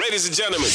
[0.00, 0.70] Ladies and gentlemen.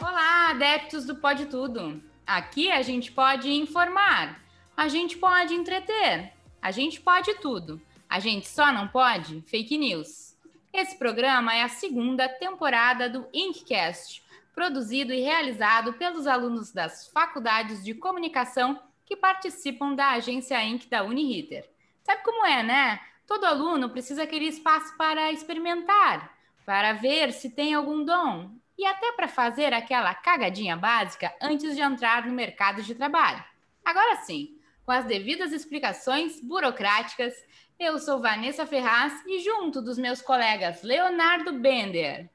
[0.00, 2.02] Olá, adeptos do Pode Tudo.
[2.26, 4.42] Aqui a gente pode informar,
[4.76, 7.80] a gente pode entreter, a gente pode tudo.
[8.08, 10.36] A gente só não pode fake news.
[10.72, 17.84] Esse programa é a segunda temporada do Inkcast, produzido e realizado pelos alunos das faculdades
[17.84, 21.68] de comunicação que participam da agência Inc da Uniriter.
[22.02, 23.00] Sabe como é, né?
[23.30, 26.36] Todo aluno precisa aquele espaço para experimentar,
[26.66, 31.80] para ver se tem algum dom e até para fazer aquela cagadinha básica antes de
[31.80, 33.44] entrar no mercado de trabalho.
[33.84, 37.32] Agora sim, com as devidas explicações burocráticas,
[37.78, 42.28] eu sou Vanessa Ferraz e junto dos meus colegas Leonardo Bender.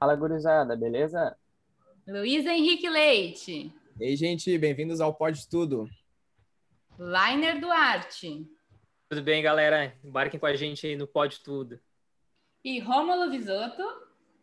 [0.00, 1.36] Fala, gurizada, beleza?
[2.08, 3.72] Luiz Henrique Leite.
[4.00, 5.88] E aí, gente, bem-vindos ao Pode Tudo.
[6.98, 8.52] Lainer Duarte.
[9.08, 9.94] Tudo bem, galera?
[10.02, 11.78] Embarquem com a gente aí no Pode Tudo.
[12.64, 13.82] E Rômulo Visotto.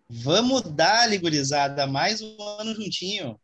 [0.08, 3.40] Vamos dar, gurizada, mais um ano juntinho.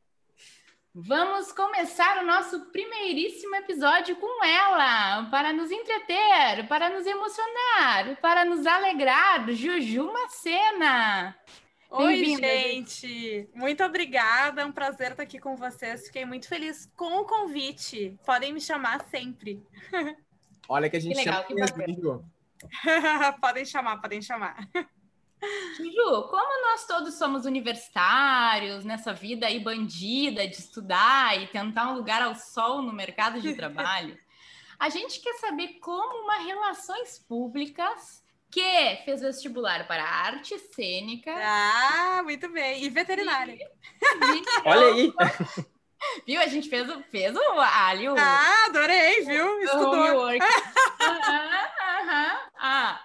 [0.94, 8.46] Vamos começar o nosso primeiríssimo episódio com ela, para nos entreter, para nos emocionar, para
[8.46, 9.50] nos alegrar.
[9.52, 11.36] Juju Macena.
[11.90, 13.50] Oi, gente!
[13.56, 16.08] Muito obrigada, é um prazer estar aqui com vocês.
[16.08, 18.18] Fiquei muito feliz com o convite.
[18.26, 19.64] Podem me chamar sempre.
[20.70, 21.54] Olha que a gente Que legal, chama que
[23.42, 24.58] podem chamar, podem chamar.
[25.78, 31.96] Juju, como nós todos somos universitários, nessa vida aí bandida de estudar e tentar um
[31.96, 34.18] lugar ao sol no mercado de trabalho,
[34.80, 42.22] a gente quer saber como uma relações públicas que fez vestibular para arte cênica Ah,
[42.24, 42.84] muito bem.
[42.84, 43.70] E veterinária.
[44.66, 45.14] Olha aí.
[46.26, 46.40] Viu?
[46.42, 49.60] A gente fez, o- fez o, ali o, Ah, adorei, viu?
[49.62, 50.30] Estudou.
[51.02, 52.38] aham.
[52.60, 53.00] Ah,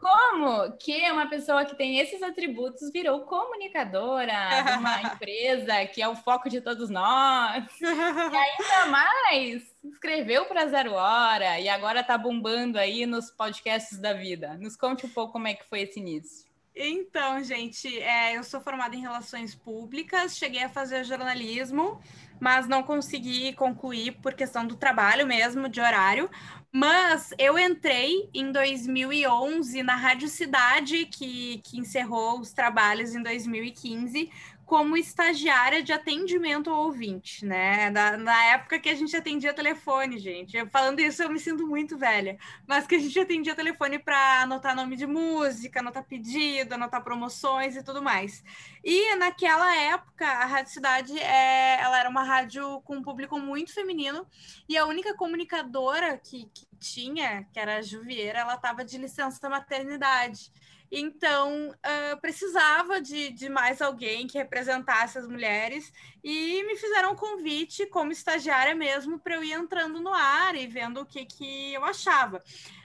[0.00, 4.32] como que uma pessoa que tem esses atributos virou comunicadora
[4.64, 7.64] de uma empresa que é o foco de todos nós?
[7.80, 14.12] E ainda mais, escreveu para Zero Hora e agora tá bombando aí nos podcasts da
[14.12, 14.56] vida.
[14.60, 16.46] Nos conte um pouco como é que foi esse início.
[16.74, 22.00] Então, gente, é, eu sou formada em relações públicas, cheguei a fazer jornalismo,
[22.40, 26.30] mas não consegui concluir por questão do trabalho mesmo, de horário.
[26.74, 34.30] Mas eu entrei em 2011 na Rádio Cidade, que, que encerrou os trabalhos em 2015,
[34.72, 37.90] como estagiária de atendimento ao ouvinte, né?
[37.90, 40.56] Na, época que a gente atendia telefone, gente.
[40.56, 44.40] Eu, falando isso, eu me sinto muito velha mas que a gente atendia telefone para
[44.40, 48.42] anotar nome de música, anotar pedido, anotar promoções e tudo mais.
[48.82, 53.74] E naquela época, a Rádio Cidade é, ela era uma rádio com um público muito
[53.74, 54.26] feminino
[54.66, 59.50] e a única comunicadora que, que tinha, que era a Juvieira, ela estava de licença
[59.50, 60.50] maternidade.
[60.94, 65.90] Então, ah, precisava de, de mais alguém que representasse as mulheres
[66.22, 70.66] e me fizeram um convite como estagiária mesmo para eu ir entrando no ar e
[70.66, 72.42] vendo o que, que eu achava.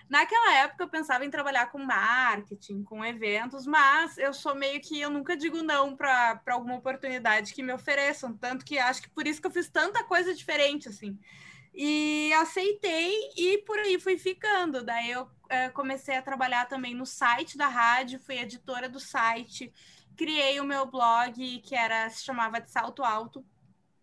[0.10, 5.02] Naquela época eu pensava em trabalhar com marketing, com eventos, mas eu sou meio que
[5.02, 9.28] eu nunca digo não para alguma oportunidade que me ofereçam, tanto que acho que por
[9.28, 11.20] isso que eu fiz tanta coisa diferente assim.
[11.80, 14.84] E aceitei e por aí fui ficando.
[14.84, 19.72] Daí eu eh, comecei a trabalhar também no site da rádio, fui editora do site,
[20.16, 23.46] criei o meu blog que era se chamava de Salto Alto,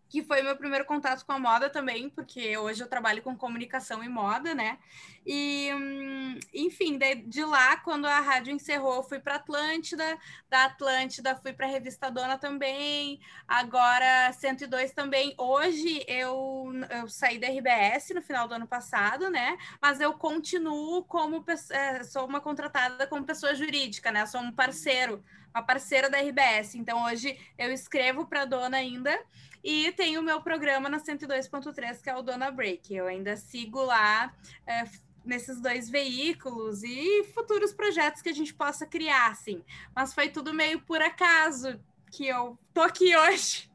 [0.08, 4.02] que foi meu primeiro contato com a moda também, porque hoje eu trabalho com comunicação
[4.02, 4.78] e moda, né?
[5.26, 10.18] E, hum, enfim, de, de lá, quando a rádio encerrou, fui para Atlântida,
[10.50, 15.34] da Atlântida fui para a Revista Dona também, agora 102 também.
[15.38, 19.56] Hoje eu, eu saí da RBS no final do ano passado, né?
[19.80, 24.26] Mas eu continuo como eh, sou uma contratada como pessoa jurídica, né?
[24.26, 26.74] Sou um parceiro, uma parceira da RBS.
[26.74, 29.18] Então hoje eu escrevo para a Dona ainda.
[29.64, 32.94] E tem o meu programa na 102.3, que é o Dona Break.
[32.94, 34.32] Eu ainda sigo lá
[34.66, 34.84] é,
[35.24, 39.64] nesses dois veículos e futuros projetos que a gente possa criar, assim.
[39.96, 41.80] Mas foi tudo meio por acaso
[42.12, 43.70] que eu tô aqui hoje.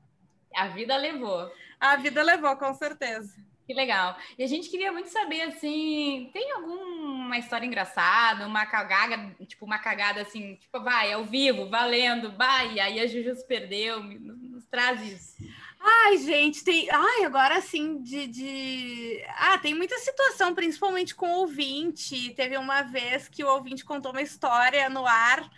[0.55, 1.51] A vida levou.
[1.79, 3.35] A vida levou, com certeza.
[3.65, 4.17] Que legal.
[4.37, 9.77] E a gente queria muito saber, assim, tem alguma história engraçada, uma cagada, tipo, uma
[9.77, 14.17] cagada assim, tipo, vai, ao vivo, valendo, vai, e aí a Juju se perdeu, me-
[14.17, 15.35] nos traz isso.
[15.79, 16.89] Ai, gente, tem.
[16.91, 19.23] Ai, agora assim, de, de.
[19.37, 22.33] Ah, tem muita situação, principalmente com o ouvinte.
[22.35, 25.49] Teve uma vez que o ouvinte contou uma história no ar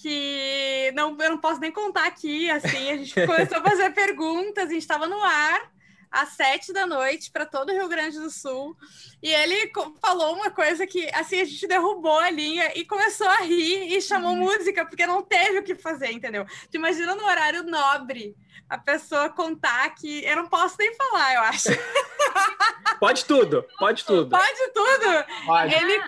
[0.00, 2.50] que não, eu não posso nem contar aqui.
[2.50, 5.77] Assim, a gente começou a fazer perguntas, a gente estava no ar.
[6.10, 8.76] Às sete da noite para todo o Rio Grande do Sul.
[9.22, 9.70] E ele
[10.00, 14.00] falou uma coisa que assim a gente derrubou a linha e começou a rir e
[14.00, 14.44] chamou uhum.
[14.44, 16.46] música, porque não teve o que fazer, entendeu?
[16.70, 18.36] Tu imagina no horário nobre
[18.68, 20.24] a pessoa contar que.
[20.24, 21.68] Eu não posso nem falar, eu acho.
[23.00, 24.28] Pode tudo, pode tudo.
[24.28, 25.24] Pode tudo.
[25.46, 25.72] Pode.
[25.72, 26.02] Ele,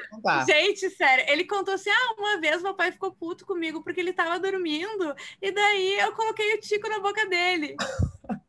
[0.45, 4.13] gente, sério, ele contou assim: ah, uma vez meu pai ficou puto comigo porque ele
[4.13, 7.77] tava dormindo, e daí eu coloquei o tico na boca dele.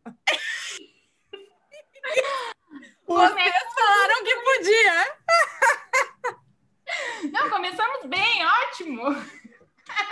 [3.05, 5.15] Vocês falaram que podia.
[7.31, 9.03] Não, começamos bem, ótimo.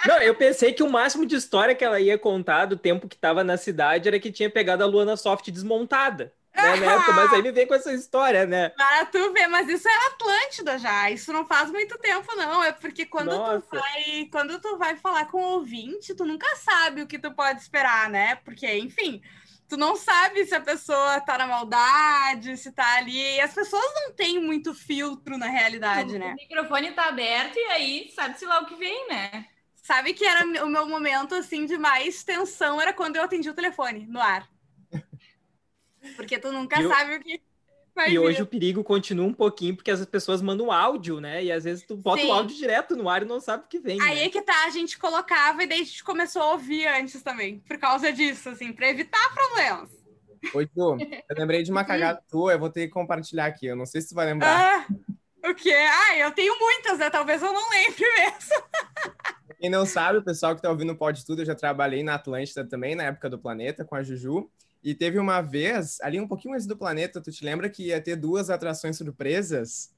[0.05, 3.15] Não, eu pensei que o máximo de história que ela ia contar do tempo que
[3.15, 6.33] estava na cidade era que tinha pegado a Luana Soft desmontada.
[6.55, 8.69] Né, na época, mas aí me vem com essa história, né?
[8.69, 11.09] Para tu ver, mas isso é Atlântida já.
[11.09, 12.61] Isso não faz muito tempo, não.
[12.63, 17.01] É porque quando tu vai, quando tu vai falar com o ouvinte, tu nunca sabe
[17.01, 18.35] o que tu pode esperar, né?
[18.43, 19.21] Porque, enfim,
[19.69, 23.35] tu não sabe se a pessoa tá na maldade, se tá ali.
[23.35, 26.31] E as pessoas não têm muito filtro na realidade, o né?
[26.31, 29.45] O microfone tá aberto e aí sabe-se lá o que vem, né?
[29.75, 33.53] Sabe que era o meu momento assim de mais tensão era quando eu atendi o
[33.53, 34.49] telefone no ar.
[36.15, 36.89] Porque tu nunca eu...
[36.89, 37.39] sabe o que
[38.07, 41.43] e hoje o perigo continua um pouquinho, porque as pessoas mandam áudio, né?
[41.43, 42.27] E às vezes tu bota Sim.
[42.27, 44.01] o áudio direto no ar e não sabe o que vem.
[44.01, 44.25] Aí né?
[44.25, 47.59] é que tá, a gente colocava e daí a gente começou a ouvir antes também,
[47.59, 49.89] por causa disso, assim, para evitar problemas.
[50.53, 50.97] Oi, Tu,
[51.29, 53.65] eu lembrei de uma cagada tua, eu vou ter que compartilhar aqui.
[53.65, 54.87] Eu não sei se tu vai lembrar.
[54.87, 55.73] Ah, o quê?
[55.73, 57.09] Ah, eu tenho muitas, né?
[57.09, 58.63] Talvez eu não lembre mesmo.
[59.59, 62.63] Quem não sabe, o pessoal que tá ouvindo pode tudo, eu já trabalhei na Atlântida
[62.63, 64.49] também, na época do Planeta, com a Juju.
[64.83, 68.01] E teve uma vez, ali um pouquinho antes do planeta, tu te lembra que ia
[68.01, 69.93] ter duas atrações surpresas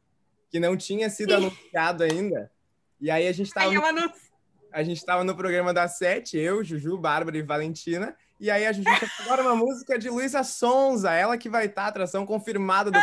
[0.49, 2.51] que não tinha sido anunciado ainda?
[2.99, 3.91] E aí a gente tava.
[3.91, 4.11] No...
[4.71, 8.15] A gente tava no programa da Sete, eu, Juju, Bárbara e Valentina.
[8.39, 8.89] E aí a Juju
[9.19, 12.97] agora uma música de Luísa Sonza, ela que vai estar, tá, atração confirmada do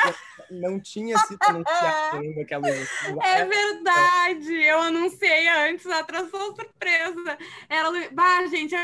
[0.50, 3.20] Não tinha sido anunciado ainda que a Luísa Sonza.
[3.22, 4.52] É verdade!
[4.52, 7.38] Eu anunciei antes a atração surpresa.
[7.68, 7.92] Ela.
[8.10, 8.74] Bah, gente,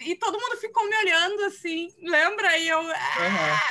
[0.00, 2.56] e todo mundo ficou me olhando assim, lembra?
[2.58, 2.80] E eu.
[2.80, 3.70] Ah,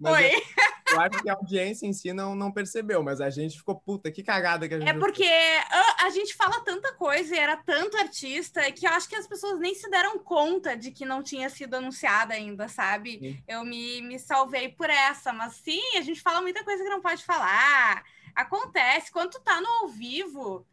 [0.00, 0.10] uhum.
[0.10, 0.30] Oi.
[0.34, 3.76] Eu, eu, acho que a audiência em si não, não percebeu, mas a gente ficou,
[3.76, 4.88] puta, que cagada que a gente.
[4.88, 9.08] É porque a, a, gente fala tanta coisa e era tanto artista que eu acho
[9.08, 13.18] que as pessoas nem se deram conta de que não tinha sido anunciada ainda, sabe?
[13.18, 13.42] Sim.
[13.46, 17.00] Eu me, me salvei por essa, mas sim, a gente fala muita coisa que não
[17.00, 18.02] pode falar.
[18.34, 20.66] Acontece, quando tu tá no ao vivo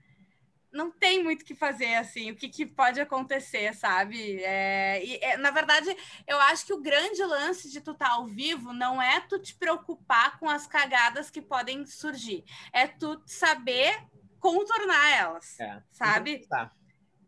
[0.72, 4.42] não tem muito o que fazer, assim, o que, que pode acontecer, sabe?
[4.42, 5.96] É, e, é, na verdade,
[6.26, 9.38] eu acho que o grande lance de tu estar tá ao vivo não é tu
[9.38, 13.98] te preocupar com as cagadas que podem surgir, é tu saber
[14.40, 16.48] contornar elas, é, sabe?
[16.48, 16.72] Tá.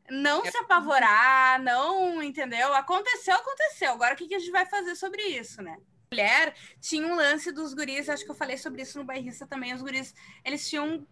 [0.10, 0.52] Não é...
[0.52, 2.74] se apavorar, não, entendeu?
[2.74, 3.92] Aconteceu, aconteceu.
[3.92, 5.78] Agora o que, que a gente vai fazer sobre isso, né?
[6.12, 9.74] Mulher tinha um lance dos guris, acho que eu falei sobre isso no bairrista também.
[9.74, 10.14] Os guris,
[10.46, 11.08] eles tinham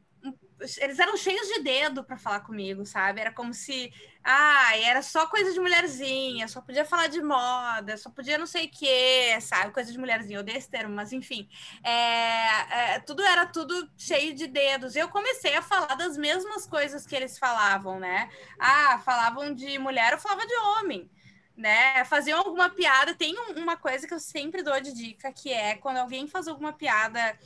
[0.79, 3.21] eles eram cheios de dedo para falar comigo, sabe?
[3.21, 3.91] Era como se,
[4.23, 8.65] ah, era só coisa de mulherzinha, só podia falar de moda, só podia não sei
[8.65, 9.73] o quê, sabe?
[9.73, 11.47] Coisa de mulherzinha, eu odeio esse termo, mas enfim.
[11.83, 14.95] É, é, tudo era tudo cheio de dedos.
[14.95, 18.29] Eu comecei a falar das mesmas coisas que eles falavam, né?
[18.59, 21.09] Ah, falavam de mulher, eu falava de homem.
[21.57, 23.13] Né, faziam alguma piada.
[23.13, 26.74] Tem uma coisa que eu sempre dou de dica, que é quando alguém faz alguma
[26.74, 27.38] piada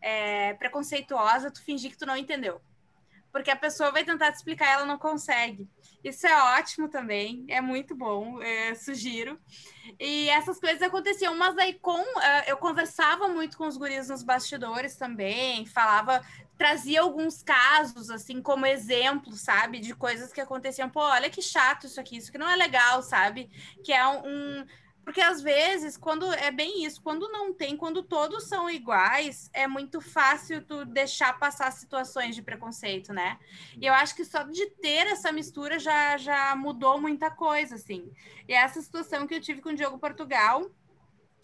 [0.00, 2.60] é, preconceituosa, tu fingir que tu não entendeu.
[3.32, 5.68] Porque a pessoa vai tentar te explicar e ela não consegue.
[6.02, 9.38] Isso é ótimo também, é muito bom, é, sugiro.
[9.98, 14.22] E essas coisas aconteciam, mas aí com uh, eu conversava muito com os guris nos
[14.22, 16.24] bastidores também, falava,
[16.56, 20.88] trazia alguns casos assim como exemplo, sabe, de coisas que aconteciam.
[20.88, 23.50] Pô, olha que chato isso aqui, isso que não é legal, sabe?
[23.84, 24.66] Que é um, um
[25.06, 29.64] porque às vezes, quando é bem isso, quando não tem, quando todos são iguais, é
[29.64, 33.38] muito fácil tu deixar passar situações de preconceito, né?
[33.80, 38.10] E eu acho que só de ter essa mistura já, já mudou muita coisa, assim.
[38.48, 40.68] E essa situação que eu tive com o Diogo Portugal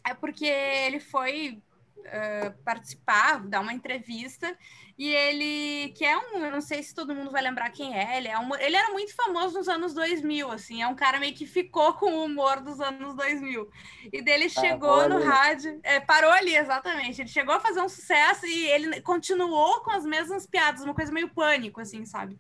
[0.05, 1.63] é porque ele foi
[2.07, 4.57] uh, participar, dar uma entrevista,
[4.99, 8.19] e ele, que é um, eu não sei se todo mundo vai lembrar quem é,
[8.19, 11.35] ele, é um, ele era muito famoso nos anos 2000, assim, é um cara meio
[11.35, 13.69] que ficou com o humor dos anos 2000.
[14.13, 18.47] E dele chegou no rádio, é, parou ali, exatamente, ele chegou a fazer um sucesso
[18.47, 22.39] e ele continuou com as mesmas piadas, uma coisa meio pânico, assim, sabe?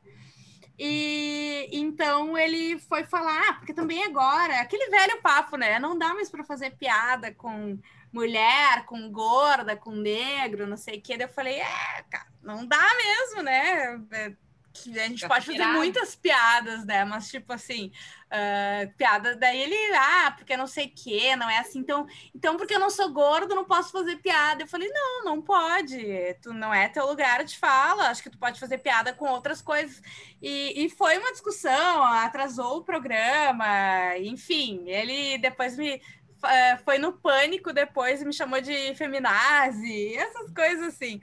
[0.78, 5.78] E então ele foi falar, ah, porque também agora, aquele velho papo, né?
[5.78, 7.78] Não dá mais para fazer piada com
[8.12, 11.16] mulher, com gorda, com negro, não sei o que.
[11.16, 14.00] Daí eu falei, é, cara, não dá mesmo, né?
[14.12, 14.32] É,
[14.72, 15.78] que a gente pode fazer pirado.
[15.78, 17.04] muitas piadas, né?
[17.04, 17.92] Mas, tipo assim,
[18.30, 21.80] ah, piada, daí ele, ah, porque não sei o quê, não é assim.
[21.80, 24.62] Então, então, porque eu não sou gordo, não posso fazer piada.
[24.62, 26.02] Eu falei, não, não pode.
[26.40, 28.08] Tu não é teu lugar de fala.
[28.08, 30.00] Acho que tu pode fazer piada com outras coisas.
[30.40, 36.00] E, e foi uma discussão, atrasou o programa, enfim, ele depois me.
[36.44, 41.20] Eh, Foi no pânico depois e me chamou de feminazi, essas coisas assim.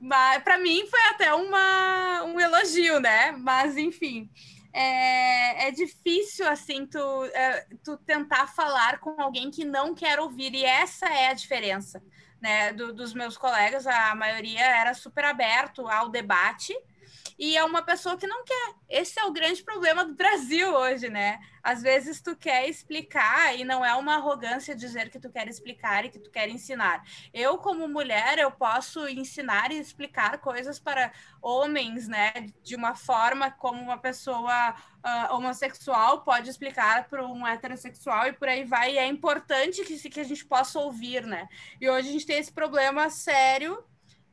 [0.00, 3.32] Mas para mim foi até uma, um elogio, né?
[3.32, 4.30] Mas enfim,
[4.72, 6.98] é, é difícil assim tu,
[7.34, 12.02] é, tu tentar falar com alguém que não quer ouvir, e essa é a diferença,
[12.40, 12.72] né?
[12.72, 16.74] do- dos meus colegas, a maioria era super aberto ao debate.
[17.38, 18.74] E é uma pessoa que não quer.
[18.88, 21.38] Esse é o grande problema do Brasil hoje, né?
[21.62, 26.04] Às vezes tu quer explicar e não é uma arrogância dizer que tu quer explicar
[26.04, 27.04] e que tu quer ensinar.
[27.34, 31.12] Eu, como mulher, eu posso ensinar e explicar coisas para
[31.42, 32.32] homens, né?
[32.62, 38.48] De uma forma como uma pessoa ah, homossexual pode explicar para um heterossexual e por
[38.48, 38.94] aí vai.
[38.94, 41.48] E é importante que, que a gente possa ouvir, né?
[41.80, 43.84] E hoje a gente tem esse problema sério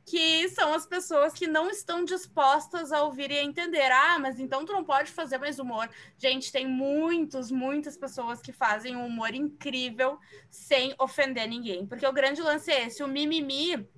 [0.06, 3.90] que são as pessoas que não estão dispostas a ouvir e a entender.
[3.90, 5.88] Ah, mas então tu não pode fazer mais humor.
[6.18, 10.18] Gente, tem muitos, muitas pessoas que fazem um humor incrível
[10.50, 11.86] sem ofender ninguém.
[11.86, 13.88] Porque o grande lance é esse, o mimimi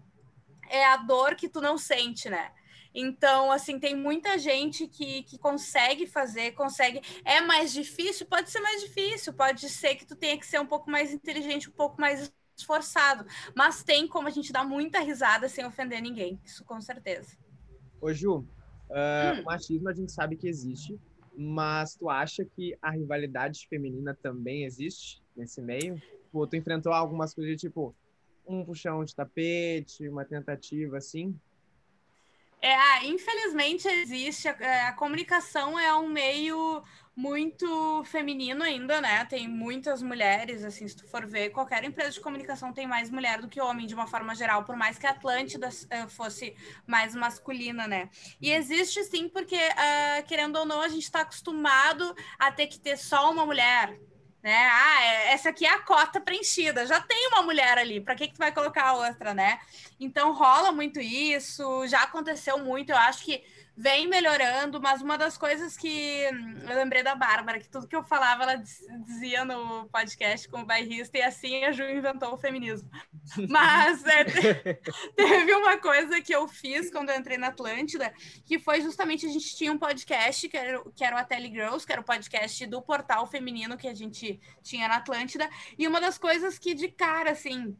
[0.69, 2.53] é a dor que tu não sente, né?
[2.99, 7.03] Então, assim, tem muita gente que, que consegue fazer, consegue.
[7.27, 8.27] É mais difícil?
[8.27, 11.69] Pode ser mais difícil, pode ser que tu tenha que ser um pouco mais inteligente,
[11.69, 16.41] um pouco mais esforçado, mas tem como a gente dar muita risada sem ofender ninguém,
[16.45, 17.37] isso com certeza.
[18.01, 18.47] Ô, Ju,
[18.91, 19.41] ah, Hum.
[19.43, 20.99] o machismo a gente sabe que existe,
[21.37, 26.01] mas tu acha que a rivalidade feminina também existe nesse meio?
[26.25, 27.95] Tipo, tu enfrentou algumas coisas tipo
[28.47, 31.39] um puxão de tapete, uma tentativa assim?
[32.63, 36.83] É, infelizmente existe, a, a comunicação é um meio
[37.17, 39.25] muito feminino ainda, né?
[39.25, 43.41] Tem muitas mulheres, assim, se tu for ver, qualquer empresa de comunicação tem mais mulher
[43.41, 46.55] do que homem, de uma forma geral, por mais que a Atlântida eh, fosse
[46.87, 48.11] mais masculina, né?
[48.39, 52.79] E existe sim, porque, ah, querendo ou não, a gente está acostumado a ter que
[52.79, 53.99] ter só uma mulher,
[54.43, 54.55] né?
[54.71, 58.29] Ah, é- essa aqui é a cota preenchida, já tem uma mulher ali, para que
[58.29, 59.59] que tu vai colocar a outra, né?
[59.99, 63.43] Então rola muito isso, já aconteceu muito, eu acho que
[63.79, 67.95] vem melhorando, mas uma das coisas que hum, eu lembrei da Bárbara, que tudo que
[67.95, 72.33] eu falava ela diz- dizia no podcast com o bairrista, e assim a Ju inventou
[72.33, 72.89] o feminismo.
[73.51, 74.81] Mas é, te-
[75.15, 78.15] teve uma coisa que eu fiz quando eu entrei na Atlântida,
[78.47, 81.51] que foi justamente a gente tinha um podcast, que era, o- que era o Ateli
[81.51, 85.87] Girls, que era o podcast do portal feminino que a gente tinha na Atlântida, e
[85.87, 87.77] uma das coisas que de cara, assim,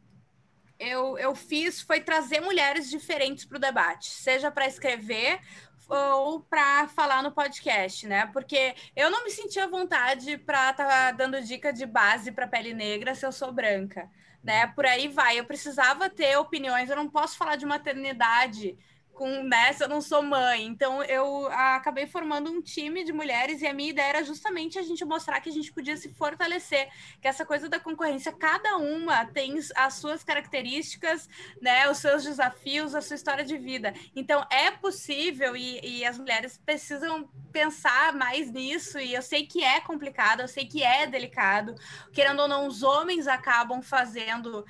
[0.79, 5.39] eu, eu fiz foi trazer mulheres diferentes para o debate, seja para escrever
[5.87, 8.27] ou para falar no podcast, né?
[8.27, 12.73] Porque eu não me sentia à vontade para estar dando dica de base para pele
[12.73, 14.09] negra se eu sou branca,
[14.43, 14.67] né?
[14.67, 15.39] Por aí vai.
[15.39, 16.89] Eu precisava ter opiniões.
[16.89, 18.77] Eu não posso falar de maternidade
[19.17, 20.65] com, se eu não sou mãe.
[20.65, 24.83] Então eu acabei formando um time de mulheres e a minha ideia era justamente a
[24.83, 26.87] gente mostrar que a gente podia se fortalecer,
[27.19, 31.27] que essa coisa da concorrência, cada uma tem as suas características,
[31.59, 33.93] né, os seus desafios, a sua história de vida.
[34.15, 38.99] Então é possível e, e as mulheres precisam pensar mais nisso.
[38.99, 41.73] E eu sei que é complicado, eu sei que é delicado.
[42.13, 44.63] Querendo ou não, os homens acabam fazendo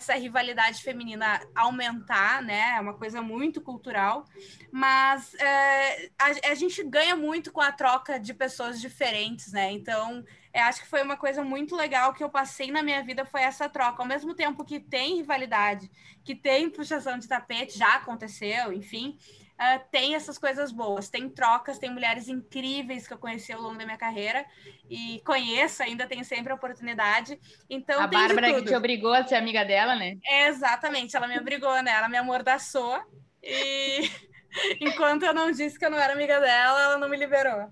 [0.00, 2.74] essa rivalidade feminina aumentar, né?
[2.76, 4.24] É uma coisa muito cultural,
[4.72, 9.70] mas é, a, a, gente ganha muito com a troca de pessoas diferentes, né?
[9.70, 13.26] Então, eu acho que foi uma coisa muito legal que eu passei na minha vida
[13.26, 14.02] foi essa troca.
[14.02, 15.90] Ao mesmo tempo que tem rivalidade,
[16.24, 19.18] que tem puxação de tapete, já aconteceu, enfim.
[19.60, 23.76] Uh, tem essas coisas boas, tem trocas, tem mulheres incríveis que eu conheci ao longo
[23.76, 24.46] da minha carreira
[24.88, 27.38] e conheço, ainda tenho sempre a oportunidade.
[27.68, 30.16] Então, a tem Bárbara que te obrigou a ser amiga dela, né?
[30.24, 31.90] É, exatamente, ela me obrigou, né?
[31.90, 32.98] Ela me amordaçou
[33.42, 34.10] e
[34.80, 37.68] enquanto eu não disse que eu não era amiga dela, ela não me liberou.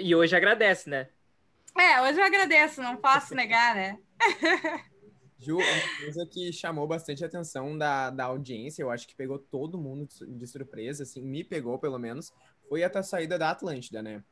[0.00, 1.06] E hoje agradece, né?
[1.78, 3.98] É, hoje eu agradeço, não posso negar, né?
[5.38, 9.38] Ju, uma coisa que chamou bastante a atenção da, da audiência, eu acho que pegou
[9.38, 12.32] todo mundo de surpresa, assim, me pegou pelo menos,
[12.68, 14.24] foi a tua saída da Atlântida, né?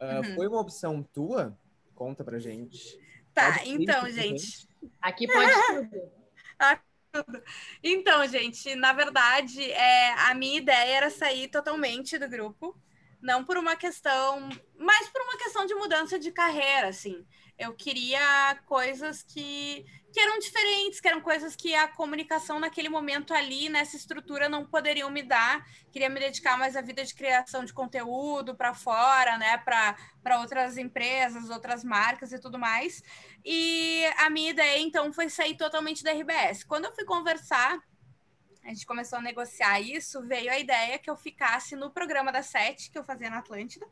[0.00, 0.34] Uh, uhum.
[0.34, 1.56] Foi uma opção tua?
[1.94, 2.98] Conta pra gente.
[3.32, 4.40] Tá, pode então, gente.
[4.40, 4.68] gente.
[5.00, 5.52] Aqui pode
[5.90, 7.24] tudo.
[7.24, 7.42] tudo.
[7.82, 12.76] Então, gente, na verdade, é, a minha ideia era sair totalmente do grupo.
[13.20, 17.26] Não por uma questão, mas por uma questão de mudança de carreira, assim.
[17.58, 23.34] Eu queria coisas que, que eram diferentes, que eram coisas que a comunicação naquele momento
[23.34, 25.64] ali, nessa estrutura, não poderiam me dar.
[25.92, 29.58] Queria me dedicar mais à vida de criação de conteúdo para fora, né?
[29.58, 33.02] Para outras empresas, outras marcas e tudo mais.
[33.44, 36.64] E a minha ideia, então, foi sair totalmente da RBS.
[36.64, 37.78] Quando eu fui conversar
[38.64, 42.42] a gente começou a negociar isso, veio a ideia que eu ficasse no programa da
[42.42, 43.86] Sete, que eu fazia na Atlântida,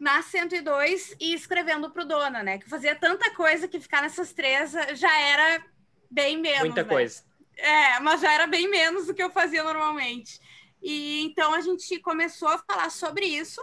[0.00, 2.58] na 102 e escrevendo para o Dona, né?
[2.58, 5.62] Que fazia tanta coisa que ficar nessas três já era
[6.10, 6.60] bem menos.
[6.60, 6.88] Muita né?
[6.88, 7.22] coisa.
[7.54, 10.40] É, mas já era bem menos do que eu fazia normalmente.
[10.82, 13.62] E então a gente começou a falar sobre isso.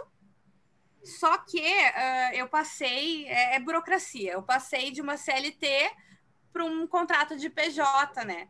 [1.02, 5.90] Só que uh, eu passei, é, é burocracia, eu passei de uma CLT
[6.52, 8.48] para um contrato de PJ, né?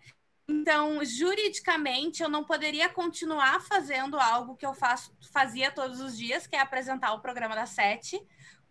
[0.50, 6.46] Então, juridicamente, eu não poderia continuar fazendo algo que eu faço, fazia todos os dias,
[6.46, 8.18] que é apresentar o programa da Sete,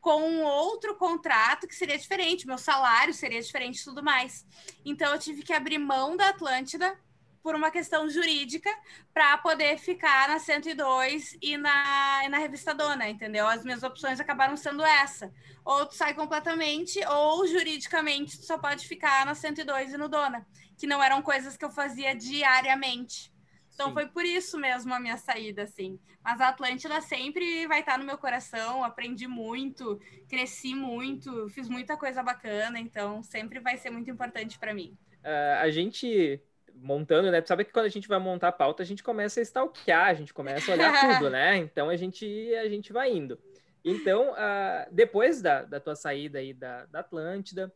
[0.02, 4.44] com um outro contrato que seria diferente, meu salário seria diferente e tudo mais.
[4.84, 6.98] Então, eu tive que abrir mão da Atlântida
[7.44, 8.70] por uma questão jurídica
[9.14, 13.48] para poder ficar na 102 e na, e na revista Dona, entendeu?
[13.48, 15.32] As minhas opções acabaram sendo essa.
[15.64, 20.46] Ou tu sai completamente, ou juridicamente tu só pode ficar na 102 e no Dona,
[20.78, 23.34] que não eram coisas que eu fazia diariamente.
[23.74, 23.94] Então Sim.
[23.94, 26.00] foi por isso mesmo a minha saída, assim.
[26.24, 31.96] Mas a Atlântida sempre vai estar no meu coração, aprendi muito, cresci muito, fiz muita
[31.96, 34.98] coisa bacana, então sempre vai ser muito importante para mim.
[35.24, 36.42] Uh, a gente
[36.82, 37.42] montando, né?
[37.42, 40.08] Tu sabe que quando a gente vai montar a pauta, a gente começa a stalkear,
[40.08, 41.58] a gente começa a olhar tudo, né?
[41.58, 43.40] Então a gente, a gente vai indo.
[43.84, 47.72] Então, uh, depois da, da tua saída aí da, da Atlântida,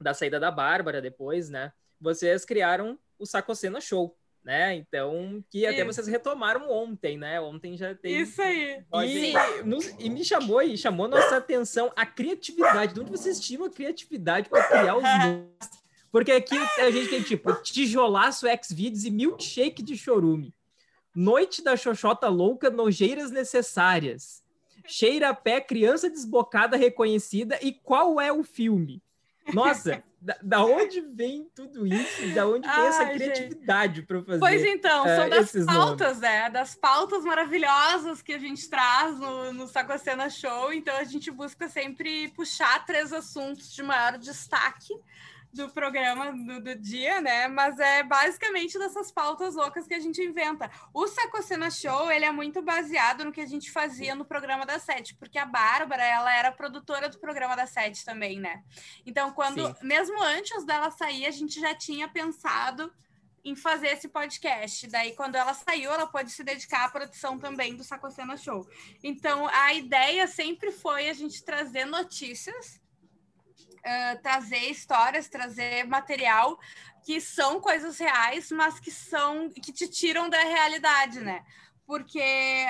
[0.00, 1.72] da saída da Bárbara depois, né?
[2.04, 4.74] Vocês criaram o Sacocena Show, né?
[4.74, 5.86] Então, que até Isso.
[5.86, 7.40] vocês retomaram ontem, né?
[7.40, 8.20] Ontem já tem.
[8.20, 8.84] Isso aí.
[9.06, 12.92] E, nos, e me chamou e chamou nossa atenção a criatividade.
[12.92, 15.04] De onde vocês tinham a criatividade para criar os
[16.12, 20.54] porque aqui a gente tem tipo tijolaço X-Videos e milkshake de chorume.
[21.16, 24.44] Noite da Xoxota Louca, nojeiras necessárias.
[24.86, 27.58] Cheira pé, criança desbocada reconhecida.
[27.62, 29.02] E qual é o filme?
[29.54, 32.34] Nossa, da, da, onde vem tudo isso?
[32.34, 34.38] Da onde vem essa criatividade para fazer?
[34.40, 36.48] Pois então, são uh, das pautas, né?
[36.48, 40.72] Das pautas maravilhosas que a gente traz no, no Sacocena Show.
[40.72, 44.94] Então a gente busca sempre puxar três assuntos de maior destaque
[45.54, 47.46] do programa do, do, dia, né?
[47.46, 50.70] Mas é basicamente dessas pautas loucas que a gente inventa.
[50.92, 54.78] O Sacocena Show, ele é muito baseado no que a gente fazia no programa da
[54.78, 58.62] Sete, porque a Bárbara, ela era produtora do programa da Sete também, né?
[59.06, 59.74] Então, quando, Sim.
[59.86, 62.92] mesmo antes dela sair, a gente já tinha pensado
[63.44, 64.88] em fazer esse podcast.
[64.88, 68.66] Daí, quando ela saiu, ela pôde se dedicar à produção também do Sacocena Show.
[69.02, 72.82] Então, a ideia sempre foi a gente trazer notícias
[73.84, 76.58] uh, trazer histórias, trazer material
[77.04, 81.44] que são coisas reais, mas que são que te tiram da realidade, né?
[81.86, 82.22] Porque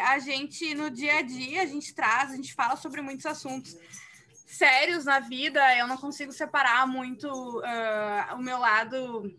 [0.06, 3.76] a gente no dia a dia a gente traz, a gente fala sobre muitos assuntos
[4.44, 5.60] sérios na vida.
[5.76, 9.32] Eu não consigo separar muito uh, o meu lado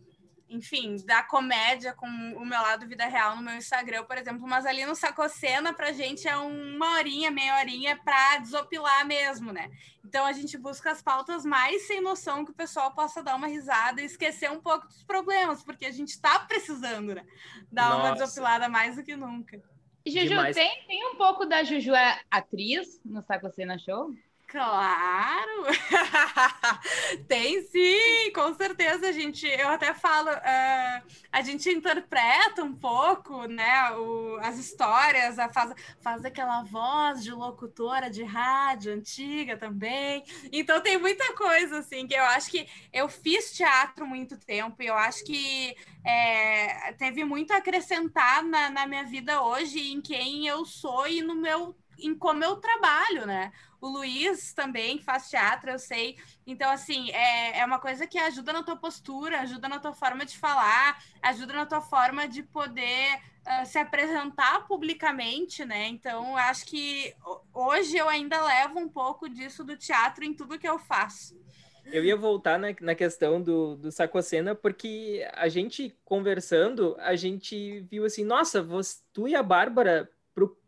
[0.50, 4.66] enfim, da comédia com o meu lado vida real no meu Instagram, por exemplo, mas
[4.66, 9.70] ali no Sacocena pra gente é uma horinha, meia horinha pra desopilar mesmo, né?
[10.04, 13.48] Então a gente busca as pautas mais sem noção que o pessoal possa dar uma
[13.48, 17.26] risada e esquecer um pouco dos problemas, porque a gente tá precisando, né?
[17.72, 18.02] Dar Nossa.
[18.02, 19.62] uma desopilada mais do que nunca.
[20.08, 24.14] Juju, tem, tem um pouco da Juju é atriz no Sacocena Show?
[24.48, 25.66] Claro!
[27.28, 29.46] Tem sim, com certeza, a gente.
[29.48, 35.74] Eu até falo, uh, a gente interpreta um pouco, né, o, as histórias, a, faz,
[36.00, 40.24] faz aquela voz de locutora de rádio antiga também.
[40.52, 44.88] Então tem muita coisa, assim, que eu acho que eu fiz teatro muito tempo e
[44.88, 50.48] eu acho que é, teve muito a acrescentar na, na minha vida hoje, em quem
[50.48, 53.52] eu sou e no meu em como eu trabalho, né?
[53.86, 56.18] O Luiz também faz teatro, eu sei.
[56.48, 60.26] Então, assim, é, é uma coisa que ajuda na tua postura, ajuda na tua forma
[60.26, 63.14] de falar, ajuda na tua forma de poder
[63.46, 65.86] uh, se apresentar publicamente, né?
[65.86, 67.14] Então, acho que
[67.54, 71.40] hoje eu ainda levo um pouco disso do teatro em tudo que eu faço.
[71.86, 77.82] Eu ia voltar na, na questão do, do Sacocena, porque a gente conversando, a gente
[77.82, 80.10] viu assim, nossa, você, tu e a Bárbara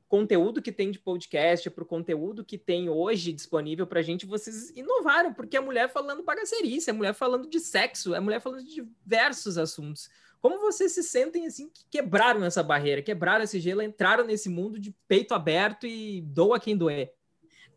[0.08, 4.26] conteúdo que tem de podcast, para o conteúdo que tem hoje disponível para a gente,
[4.26, 8.64] vocês inovaram, porque a mulher falando bagaceirice, a mulher falando de sexo, a mulher falando
[8.64, 10.10] de diversos assuntos.
[10.40, 14.80] Como vocês se sentem assim que quebraram essa barreira, quebraram esse gelo, entraram nesse mundo
[14.80, 17.17] de peito aberto e doa quem doer?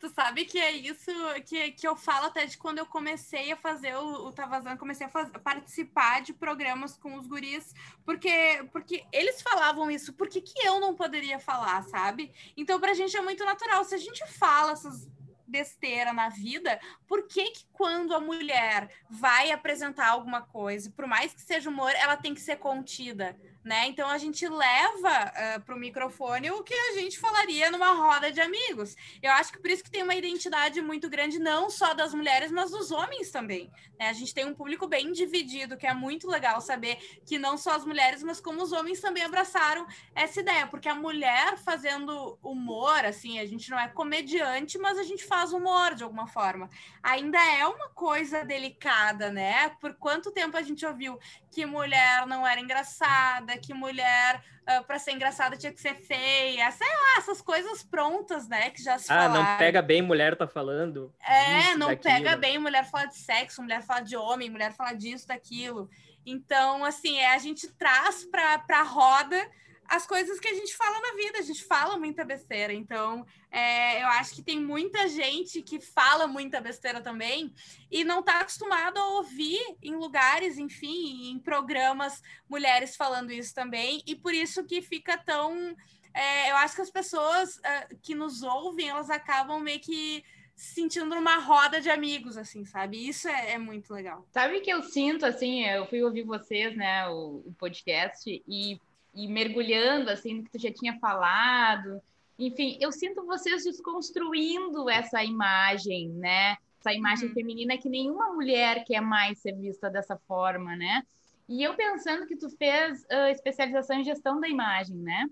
[0.01, 1.11] Tu sabe que é isso
[1.45, 5.07] que, que eu falo até de quando eu comecei a fazer o, o Tavazan, comecei
[5.07, 10.41] a, a participar de programas com os guris, porque, porque eles falavam isso, por que,
[10.41, 12.33] que eu não poderia falar, sabe?
[12.57, 13.85] Então, pra gente é muito natural.
[13.85, 15.07] Se a gente fala essas
[15.47, 21.35] besteira na vida, por que que quando a mulher vai apresentar alguma coisa, por mais
[21.35, 23.37] que seja humor, ela tem que ser contida?
[23.63, 23.87] Né?
[23.89, 28.33] Então a gente leva uh, para o microfone o que a gente falaria numa roda
[28.33, 28.97] de amigos.
[29.23, 32.51] Eu acho que por isso que tem uma identidade muito grande, não só das mulheres,
[32.51, 33.71] mas dos homens também.
[33.99, 34.09] Né?
[34.09, 36.97] A gente tem um público bem dividido, que é muito legal saber
[37.27, 40.95] que não só as mulheres, mas como os homens também abraçaram essa ideia, porque a
[40.95, 46.03] mulher fazendo humor, assim, a gente não é comediante, mas a gente faz humor de
[46.03, 46.71] alguma forma.
[47.03, 49.69] Ainda é uma coisa delicada, né?
[49.81, 51.19] Por quanto tempo a gente ouviu
[51.51, 55.95] que mulher não era engraçada, que mulher, uh, ah, para ser engraçada, tinha que ser
[55.95, 58.71] feia, sei lá, essas coisas prontas, né?
[58.71, 59.43] Que já se Ah, falaram.
[59.43, 61.13] não pega bem, mulher tá falando.
[61.21, 62.15] É, não daquilo.
[62.15, 65.89] pega bem mulher fala de sexo, mulher fala de homem, mulher fala disso, daquilo.
[66.25, 69.51] Então, assim, é, a gente traz para a roda
[69.91, 72.73] as coisas que a gente fala na vida, a gente fala muita besteira.
[72.73, 77.53] Então, é, eu acho que tem muita gente que fala muita besteira também
[77.91, 84.01] e não está acostumado a ouvir em lugares, enfim, em programas, mulheres falando isso também,
[84.07, 85.77] e por isso que fica tão.
[86.15, 90.25] é, eu acho que as pessoas é, que nos ouvem, elas acabam meio que
[90.55, 93.09] se sentindo numa roda de amigos, assim, sabe?
[93.09, 94.25] Isso é, é muito legal.
[94.31, 98.79] Sabe que eu sinto, assim, eu fui ouvir vocês, né, o, o podcast, e,
[99.15, 102.01] e mergulhando, assim, no que tu já tinha falado.
[102.39, 106.57] Enfim, eu sinto vocês desconstruindo essa imagem, né?
[106.81, 107.35] Essa imagem Uhum.
[107.35, 111.03] feminina que nenhuma mulher quer mais ser vista dessa forma, né?
[111.49, 115.27] E eu pensando que tu fez ah, especialização em gestão da imagem, né?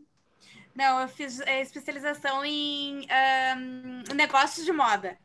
[0.74, 5.16] Não, eu fiz é, especialização em ahn, negócios de moda.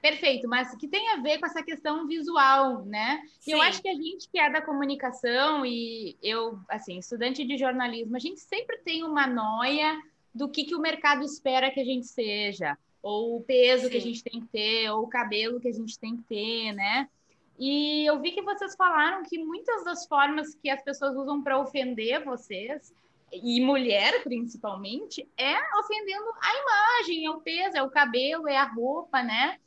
[0.00, 3.20] Perfeito, mas que tem a ver com essa questão visual, né?
[3.46, 3.64] E Eu Sim.
[3.64, 8.20] acho que a gente que é da comunicação e eu, assim, estudante de jornalismo, a
[8.20, 10.00] gente sempre tem uma noia
[10.34, 14.00] do que, que o mercado espera que a gente seja, ou o peso que a
[14.00, 14.08] Sim.
[14.08, 17.08] gente tem que ter, ou o cabelo que a gente tem que ter, né?
[17.58, 21.58] E eu vi que vocês falaram que muitas das formas que as pessoas usam para
[21.58, 22.94] ofender vocês,
[23.32, 28.64] e mulher principalmente, é ofendendo a imagem, é o peso, é o cabelo, é a
[28.64, 29.58] roupa, né?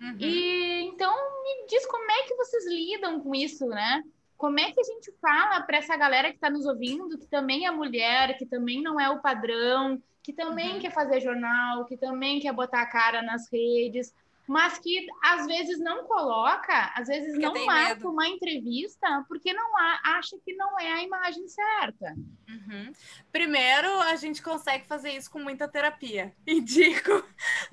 [0.00, 0.16] Uhum.
[0.20, 4.02] E então me diz como é que vocês lidam com isso, né?
[4.36, 7.66] Como é que a gente fala para essa galera que está nos ouvindo, que também
[7.66, 10.80] é mulher, que também não é o padrão, que também Uhum.
[10.80, 14.14] quer fazer jornal, que também quer botar a cara nas redes,
[14.48, 18.10] mas que às vezes não coloca, às vezes Porque não marca medo.
[18.10, 22.14] uma entrevista porque não há- acha que não é a imagem certa.
[22.48, 22.92] Uhum.
[23.30, 26.34] Primeiro, a gente consegue fazer isso com muita terapia.
[26.46, 27.22] Indico.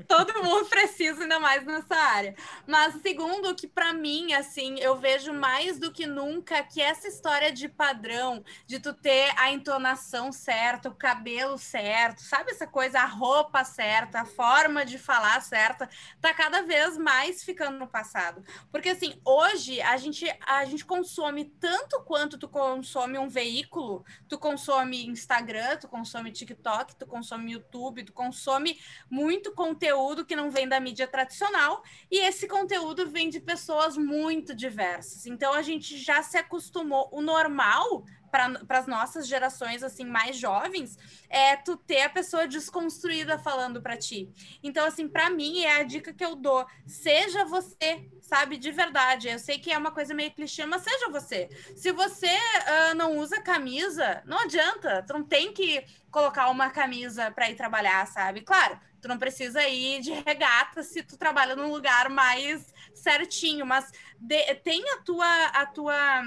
[0.07, 2.35] Todo mundo precisa, ainda mais nessa área.
[2.67, 7.51] Mas segundo, que para mim, assim, eu vejo mais do que nunca que essa história
[7.51, 13.05] de padrão, de tu ter a entonação certa, o cabelo certo, sabe essa coisa, a
[13.05, 18.43] roupa certa, a forma de falar certa, tá cada vez mais ficando no passado.
[18.71, 24.37] Porque assim, hoje a gente a gente consome tanto quanto tu consome um veículo, tu
[24.37, 30.67] consome Instagram, tu consome TikTok, tu consome YouTube, tu consome muito conteúdo que não vem
[30.67, 35.25] da mídia tradicional e esse conteúdo vem de pessoas muito diversas.
[35.25, 37.09] Então a gente já se acostumou.
[37.11, 40.97] O normal para as nossas gerações assim mais jovens
[41.29, 44.29] é tu ter a pessoa desconstruída falando para ti.
[44.61, 49.29] Então assim, para mim é a dica que eu dou, seja você, sabe, de verdade.
[49.29, 51.49] Eu sei que é uma coisa meio clichê, mas seja você.
[51.75, 52.35] Se você
[52.67, 57.55] ah, não usa camisa, não adianta, tu não tem que colocar uma camisa para ir
[57.55, 58.41] trabalhar, sabe?
[58.41, 63.91] Claro, tu não precisa ir de regata se tu trabalha num lugar mais certinho, mas
[64.17, 66.23] de- tem a tua a tua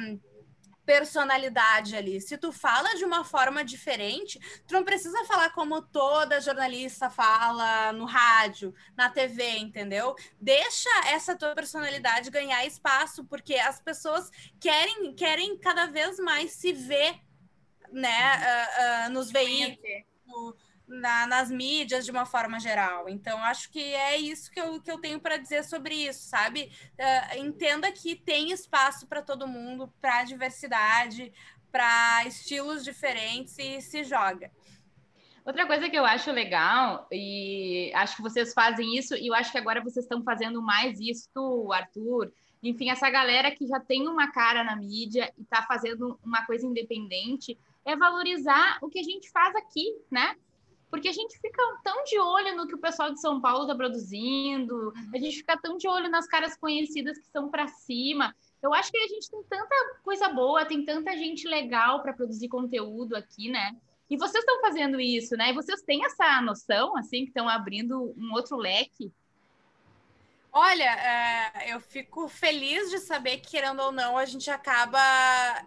[0.88, 2.18] personalidade ali.
[2.18, 7.92] Se tu fala de uma forma diferente, tu não precisa falar como toda jornalista fala
[7.92, 10.16] no rádio, na TV, entendeu?
[10.40, 16.72] Deixa essa tua personalidade ganhar espaço, porque as pessoas querem querem cada vez mais se
[16.72, 17.20] ver,
[17.92, 19.78] né, ah, ah, nos veículos,
[20.88, 23.08] na- nas mídias de uma forma geral.
[23.08, 26.72] Então, acho que é isso que eu, que eu tenho para dizer sobre isso, sabe?
[26.98, 31.32] Ah, entenda que tem espaço para todo mundo, para diversidade,
[31.70, 34.50] para estilos diferentes e se joga.
[35.44, 39.50] Outra coisa que eu acho legal, e acho que vocês fazem isso, e eu acho
[39.50, 44.30] que agora vocês estão fazendo mais isso, Arthur, enfim, essa galera que já tem uma
[44.30, 49.30] cara na mídia e está fazendo uma coisa independente, é valorizar o que a gente
[49.30, 50.36] faz aqui, né?
[50.90, 53.74] Porque a gente fica tão de olho no que o pessoal de São Paulo está
[53.74, 58.34] produzindo, a gente fica tão de olho nas caras conhecidas que estão para cima.
[58.62, 62.48] Eu acho que a gente tem tanta coisa boa, tem tanta gente legal para produzir
[62.48, 63.76] conteúdo aqui, né?
[64.10, 65.50] E vocês estão fazendo isso, né?
[65.50, 69.12] E vocês têm essa noção, assim, que estão abrindo um outro leque
[70.52, 74.98] Olha, é, eu fico feliz de saber que, querendo ou não, a gente acaba,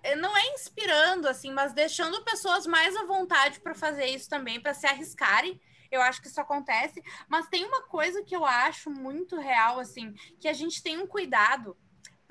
[0.03, 4.59] eh, não é inspirando, assim, mas deixando pessoas mais à vontade para fazer isso também,
[4.59, 5.59] para se arriscarem.
[5.91, 7.01] Eu acho que isso acontece.
[7.29, 11.07] Mas tem uma coisa que eu acho muito real, assim, que a gente tem um
[11.07, 11.77] cuidado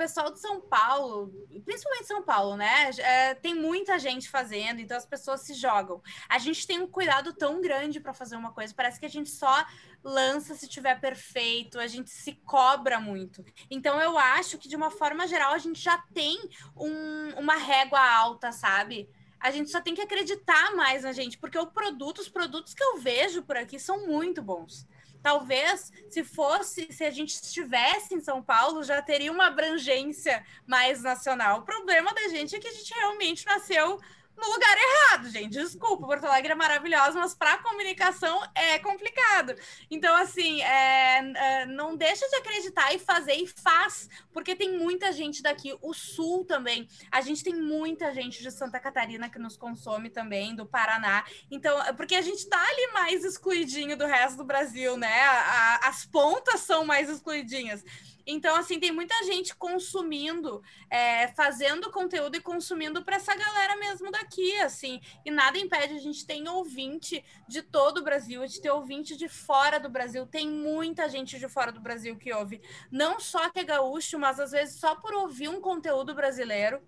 [0.00, 1.30] pessoal de São Paulo,
[1.62, 2.88] principalmente São Paulo, né?
[3.00, 6.00] É, tem muita gente fazendo, então as pessoas se jogam.
[6.26, 9.28] A gente tem um cuidado tão grande para fazer uma coisa, parece que a gente
[9.28, 9.62] só
[10.02, 13.44] lança se tiver perfeito, a gente se cobra muito.
[13.70, 18.00] Então eu acho que de uma forma geral a gente já tem um, uma régua
[18.00, 19.06] alta, sabe?
[19.38, 22.82] A gente só tem que acreditar mais na gente, porque o produto, os produtos que
[22.82, 24.86] eu vejo por aqui são muito bons.
[25.22, 31.02] Talvez, se fosse, se a gente estivesse em São Paulo, já teria uma abrangência mais
[31.02, 31.61] nacional.
[31.61, 34.00] O problema da gente é que a gente realmente nasceu
[34.40, 35.53] no lugar errado, gente.
[35.53, 39.55] Desculpa, Porto Alegre é maravilhosa, mas para comunicação é complicado.
[39.90, 45.12] Então, assim, é, é, não deixa de acreditar e fazer e faz, porque tem muita
[45.12, 45.76] gente daqui.
[45.83, 46.88] O Sul também.
[47.12, 51.24] A gente tem muita gente de Santa Catarina que nos consome também, do Paraná.
[51.50, 55.20] Então, porque a gente tá ali mais excluidinho do resto do Brasil, né?
[55.22, 55.40] A,
[55.85, 57.85] a, as pontas são mais excluidinhas.
[58.31, 64.11] Então, assim, tem muita gente consumindo, é, fazendo conteúdo e consumindo para essa galera mesmo
[64.11, 65.01] daqui, assim.
[65.25, 69.29] E nada impede, a gente tem ouvinte de todo o Brasil, gente tem ouvinte de
[69.29, 72.61] fora do Brasil, tem muita gente de fora do Brasil que ouve.
[72.90, 76.81] Não só que é gaúcho, mas às vezes só por ouvir um conteúdo brasileiro.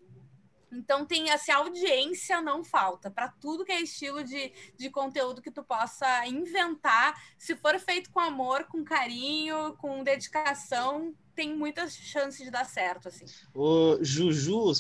[0.73, 5.43] Então tem essa assim, audiência não falta para tudo que é estilo de, de conteúdo
[5.43, 11.95] que tu possa inventar, se for feito com amor, com carinho, com dedicação, tem muitas
[11.95, 13.25] chances de dar certo, assim.
[13.55, 14.73] O Juju,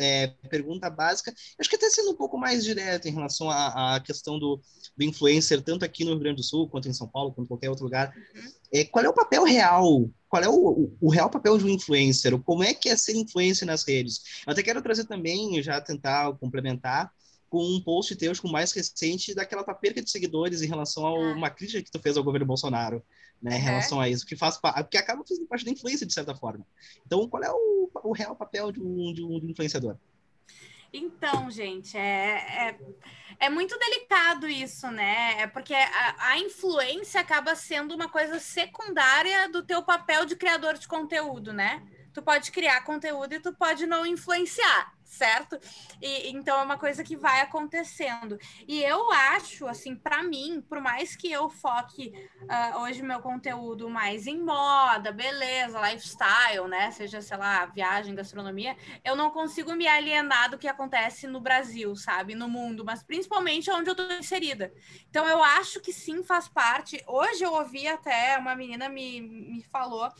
[0.00, 4.00] é, pergunta básica, acho que até sendo um pouco mais direto em relação à, à
[4.00, 4.60] questão do,
[4.96, 7.48] do, influencer, tanto aqui no Rio Grande do Sul, quanto em São Paulo, quanto em
[7.48, 8.14] qualquer outro lugar.
[8.34, 8.52] Uhum.
[8.72, 10.10] É, qual é o papel real?
[10.28, 12.38] Qual é o, o, o, real papel de um influencer?
[12.40, 14.42] Como é que é ser influencer nas redes?
[14.46, 17.10] Eu até quero trazer também, já tentar complementar,
[17.48, 21.10] com um post teu, com mais recente, daquela tua perca de seguidores em relação a
[21.10, 21.34] ah.
[21.34, 23.02] uma crítica que tu fez ao governo Bolsonaro
[23.40, 24.58] né, em relação a isso, que faz
[24.90, 26.66] que acaba fazendo parte da influência de certa forma.
[27.06, 29.96] Então, qual é o, o real papel de um, de um, de um influenciador?
[30.92, 32.78] Então, gente, é, é,
[33.40, 35.42] é, muito delicado isso, né?
[35.42, 40.78] É porque a, a, influência acaba sendo uma coisa secundária do teu papel de criador
[40.78, 41.86] de conteúdo, né?
[42.14, 45.58] Tu pode criar conteúdo e tu pode não influenciar certo?
[46.00, 48.38] E então é uma coisa que vai acontecendo.
[48.66, 53.88] E eu acho, assim, para mim, por mais que eu foque uh, hoje meu conteúdo
[53.88, 56.90] mais em moda, beleza, lifestyle, né?
[56.90, 61.96] Seja, sei lá, viagem, gastronomia, eu não consigo me alienar do que acontece no Brasil,
[61.96, 62.34] sabe?
[62.34, 64.72] No mundo, mas principalmente onde eu tô inserida.
[65.08, 67.02] Então eu acho que sim faz parte.
[67.06, 70.12] Hoje eu ouvi até uma menina me, me falou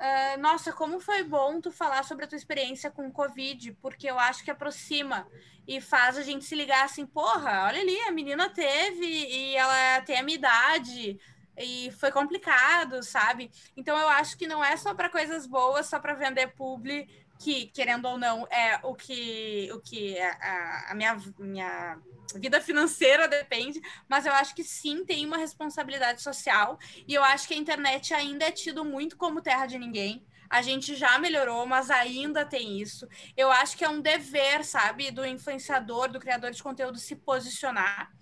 [0.00, 4.10] Uh, nossa, como foi bom tu falar sobre a tua experiência com o Covid, porque
[4.10, 5.28] eu acho que aproxima
[5.68, 10.00] e faz a gente se ligar assim, porra, olha ali, a menina teve e ela
[10.00, 11.20] tem a minha idade
[11.54, 13.50] e foi complicado, sabe?
[13.76, 17.06] Então eu acho que não é só para coisas boas, só para vender publi,
[17.40, 21.98] que querendo ou não é o que o que a, a minha, minha
[22.36, 27.48] vida financeira depende, mas eu acho que sim tem uma responsabilidade social e eu acho
[27.48, 30.24] que a internet ainda é tido muito como terra de ninguém.
[30.50, 33.06] A gente já melhorou, mas ainda tem isso.
[33.36, 38.12] Eu acho que é um dever, sabe, do influenciador, do criador de conteúdo se posicionar.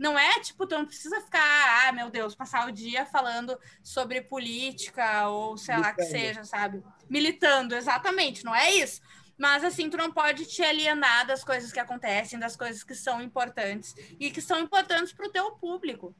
[0.00, 4.22] Não é tipo, tu não precisa ficar, ah, meu Deus, passar o dia falando sobre
[4.22, 5.98] política ou sei Militando.
[5.98, 6.82] lá que seja, sabe?
[7.06, 9.02] Militando, exatamente, não é isso.
[9.36, 13.20] Mas assim, tu não pode te alienar das coisas que acontecem, das coisas que são
[13.20, 16.16] importantes e que são importantes para o teu público.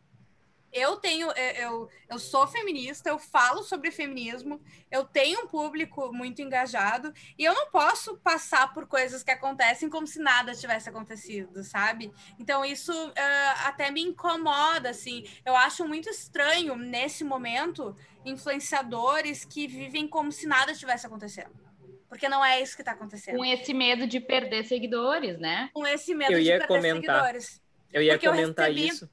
[0.73, 6.41] Eu tenho, eu, eu sou feminista, eu falo sobre feminismo, eu tenho um público muito
[6.41, 11.65] engajado e eu não posso passar por coisas que acontecem como se nada tivesse acontecido,
[11.65, 12.13] sabe?
[12.39, 13.13] Então isso uh,
[13.65, 15.25] até me incomoda, assim.
[15.45, 21.71] Eu acho muito estranho nesse momento influenciadores que vivem como se nada tivesse acontecendo.
[22.09, 23.37] Porque não é isso que está acontecendo.
[23.37, 25.71] Com esse medo de perder seguidores, né?
[25.73, 27.01] Com esse medo eu de perder comentar.
[27.01, 27.63] seguidores.
[27.93, 28.89] Eu ia Porque comentar eu recebi...
[28.89, 29.11] isso.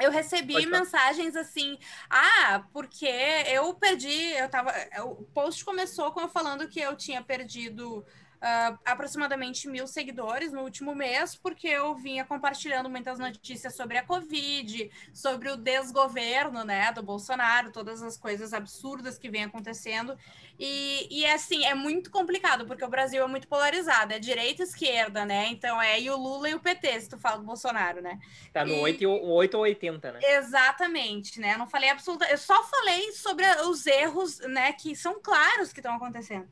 [0.00, 1.78] Eu recebi mensagens assim,
[2.08, 4.72] ah, porque eu perdi, eu tava,
[5.04, 8.04] o post começou com eu falando que eu tinha perdido
[8.42, 14.02] uh, aproximadamente mil seguidores no último mês, porque eu vinha compartilhando muitas notícias sobre a
[14.02, 20.18] Covid, sobre o desgoverno, né, do Bolsonaro, todas as coisas absurdas que vem acontecendo.
[20.58, 24.66] E, e assim, é muito complicado, porque o Brasil é muito polarizado, é direita e
[24.66, 25.46] esquerda, né?
[25.48, 28.18] Então é e o Lula e o PT, se tu fala do Bolsonaro, né?
[28.52, 28.80] Tá no e...
[28.80, 30.20] 8, 8 ou 80, né?
[30.22, 31.54] Exatamente, né?
[31.54, 35.80] Eu não falei absolutamente, eu só falei sobre os erros, né, que são claros que
[35.80, 36.48] estão acontecendo.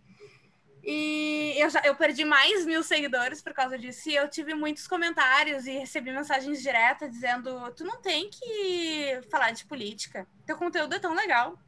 [0.83, 4.09] E eu, já, eu perdi mais mil seguidores por causa disso.
[4.09, 9.51] E eu tive muitos comentários e recebi mensagens diretas dizendo: tu não tem que falar
[9.51, 10.27] de política.
[10.47, 11.59] Teu conteúdo é tão legal.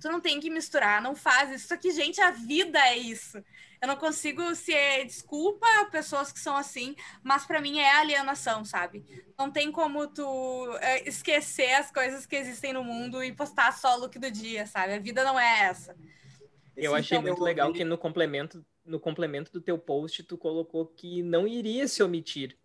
[0.00, 2.20] Tu não tem que misturar, não faz isso aqui, gente.
[2.20, 3.42] A vida é isso.
[3.80, 4.72] Eu não consigo se
[5.04, 9.04] desculpa pessoas que são assim, mas para mim é alienação, sabe?
[9.38, 13.96] Não tem como tu é, esquecer as coisas que existem no mundo e postar só
[13.96, 14.94] o look do dia, sabe?
[14.94, 15.96] A vida não é essa.
[16.76, 20.36] Eu achei então, muito eu legal que no complemento, no complemento do teu post tu
[20.36, 22.56] colocou que não iria se omitir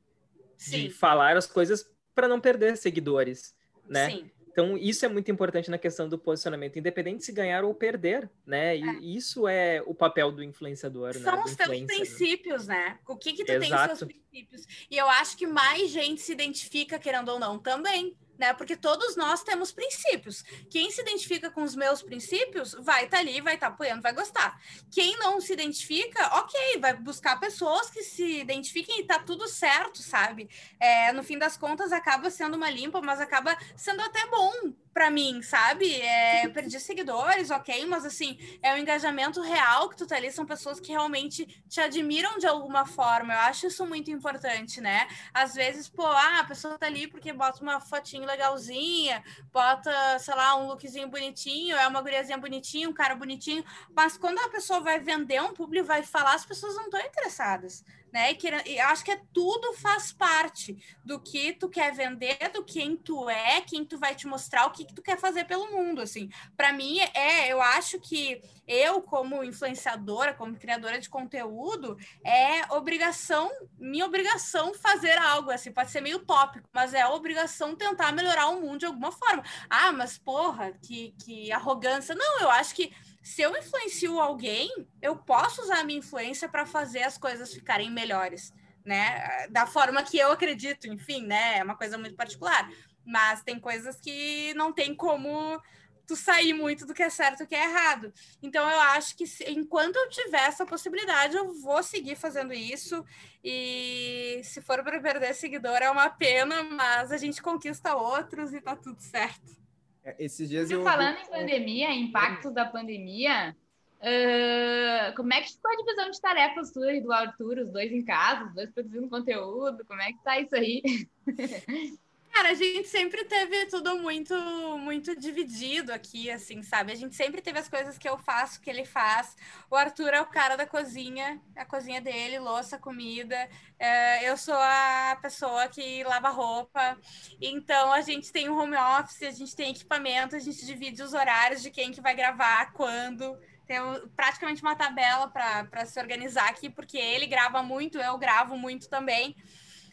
[0.57, 0.87] Sim.
[0.87, 3.55] de falar as coisas para não perder seguidores,
[3.87, 4.09] né?
[4.09, 4.31] Sim.
[4.51, 8.77] Então, isso é muito importante na questão do posicionamento, independente se ganhar ou perder, né?
[8.77, 8.99] E é.
[8.99, 11.43] isso é o papel do influenciador, São né?
[11.45, 12.99] os teus princípios, né?
[13.07, 13.69] O que que tu Exato.
[13.69, 14.87] tem os seus princípios.
[14.89, 18.55] E eu acho que mais gente se identifica, querendo ou não, também né?
[18.55, 20.43] Porque todos nós temos princípios.
[20.67, 24.01] Quem se identifica com os meus princípios vai estar tá ali, vai estar tá apoiando,
[24.01, 24.59] vai gostar.
[24.91, 30.01] Quem não se identifica, ok, vai buscar pessoas que se identifiquem e tá tudo certo,
[30.01, 30.49] sabe?
[30.79, 35.09] É, no fim das contas, acaba sendo uma limpa, mas acaba sendo até bom para
[35.09, 36.01] mim, sabe?
[36.01, 40.31] É, perdi seguidores, ok, mas assim, é o um engajamento real que tu tá ali,
[40.31, 43.33] são pessoas que realmente te admiram de alguma forma.
[43.33, 45.07] Eu acho isso muito importante, né?
[45.33, 50.35] Às vezes, pô, ah, a pessoa tá ali porque bota uma fotinho legalzinha, bota, sei
[50.35, 53.63] lá, um lookzinho bonitinho, é uma guriazinha bonitinha, um cara bonitinho,
[53.95, 57.83] mas quando a pessoa vai vender um público, vai falar, as pessoas não estão interessadas
[58.11, 58.33] né?
[58.33, 62.95] Que, e acho que é, tudo faz parte do que tu quer vender, do quem
[62.95, 66.01] tu é, quem tu vai te mostrar, o que, que tu quer fazer pelo mundo,
[66.01, 66.29] assim.
[66.55, 73.49] Para mim, é, eu acho que eu, como influenciadora, como criadora de conteúdo, é obrigação,
[73.77, 78.61] minha obrigação fazer algo, assim, pode ser meio tópico, mas é obrigação tentar melhorar o
[78.61, 79.43] mundo de alguma forma.
[79.69, 82.15] Ah, mas porra, que, que arrogância.
[82.15, 84.69] Não, eu acho que se eu influencio alguém,
[85.01, 88.53] eu posso usar a minha influência para fazer as coisas ficarem melhores,
[88.83, 89.47] né?
[89.49, 91.59] Da forma que eu acredito, enfim, né?
[91.59, 92.69] É uma coisa muito particular.
[93.05, 95.61] Mas tem coisas que não tem como
[96.07, 98.11] tu sair muito do que é certo e que é errado.
[98.41, 103.05] Então eu acho que se, enquanto eu tiver essa possibilidade, eu vou seguir fazendo isso.
[103.43, 108.59] E se for para perder seguidor é uma pena, mas a gente conquista outros e
[108.59, 109.60] tá tudo certo.
[110.03, 110.83] É, esses dias eu.
[110.83, 113.55] Falando em pandemia, impactos da pandemia,
[113.99, 117.91] uh, como é que ficou a divisão de tarefas sua e do Arthur, os dois
[117.91, 119.85] em casa, os dois produzindo conteúdo?
[119.85, 120.81] Como é que tá isso aí?
[122.33, 124.33] Cara, a gente sempre teve tudo muito,
[124.79, 126.91] muito dividido aqui, assim, sabe?
[126.93, 129.35] A gente sempre teve as coisas que eu faço, que ele faz.
[129.69, 133.35] O Arthur é o cara da cozinha, a cozinha dele, louça, comida.
[133.77, 136.97] É, eu sou a pessoa que lava roupa.
[137.41, 141.13] Então, a gente tem um home office, a gente tem equipamento, a gente divide os
[141.13, 143.37] horários de quem que vai gravar, quando.
[143.67, 143.77] Tem
[144.15, 149.35] praticamente uma tabela para se organizar aqui, porque ele grava muito, eu gravo muito também.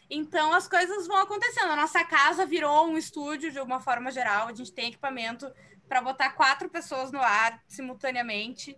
[0.09, 1.71] Então as coisas vão acontecendo.
[1.71, 4.47] A nossa casa virou um estúdio de alguma forma geral.
[4.47, 5.51] A gente tem equipamento
[5.87, 8.77] para botar quatro pessoas no ar simultaneamente,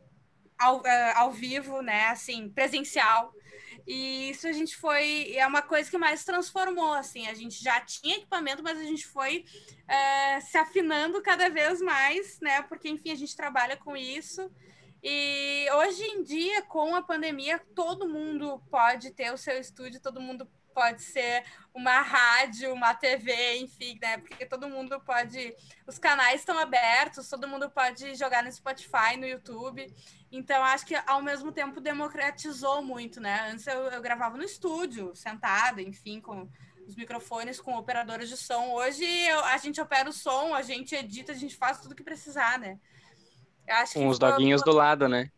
[0.59, 2.07] ao, uh, ao vivo, né?
[2.07, 3.33] Assim, presencial.
[3.87, 5.33] E isso a gente foi.
[5.35, 6.93] É uma coisa que mais transformou.
[6.93, 9.45] Assim, a gente já tinha equipamento, mas a gente foi
[9.83, 12.61] uh, se afinando cada vez mais, né?
[12.63, 14.51] Porque, enfim, a gente trabalha com isso.
[15.03, 20.21] E hoje em dia, com a pandemia, todo mundo pode ter o seu estúdio, todo
[20.21, 24.17] mundo pode ser uma rádio, uma TV, enfim, né?
[24.17, 25.55] Porque todo mundo pode.
[25.87, 29.85] Os canais estão abertos, todo mundo pode jogar no Spotify, no YouTube.
[30.31, 33.49] Então, acho que ao mesmo tempo democratizou muito, né?
[33.51, 36.49] Antes eu, eu gravava no estúdio, sentada, enfim, com
[36.87, 38.71] os microfones, com operadores de som.
[38.71, 42.03] Hoje eu, a gente opera o som, a gente edita, a gente faz tudo que
[42.03, 42.79] precisar, né?
[43.67, 45.31] Eu acho com os doguinhos do lado, né?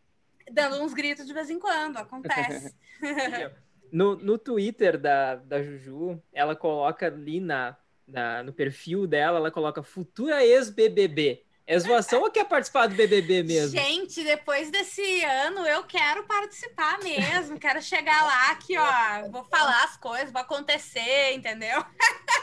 [0.51, 2.75] Dando uns gritos de vez em quando, acontece.
[3.93, 7.77] No, no Twitter da, da Juju, ela coloca ali na,
[8.07, 11.43] na, no perfil dela, ela coloca futura ex-BBB.
[11.67, 13.79] É zoação ou quer participar do BBB mesmo?
[13.79, 17.59] Gente, depois desse ano eu quero participar mesmo.
[17.59, 19.29] quero chegar lá aqui, ó.
[19.29, 21.85] Vou falar as coisas, vai acontecer, entendeu?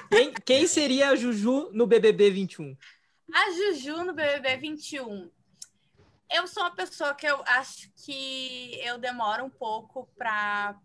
[0.08, 2.76] Quem, quem seria a Juju no BBB 21?
[3.32, 5.30] A Juju no BBB 21.
[6.30, 10.76] Eu sou uma pessoa que eu acho que eu demoro um pouco para